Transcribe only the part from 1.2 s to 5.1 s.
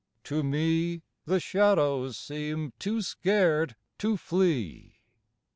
The shadows seem too scared to flee. 3.